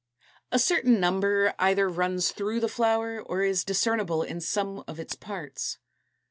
[0.29, 4.99] = A certain number either runs through the flower or is discernible in some of
[4.99, 5.77] its parts.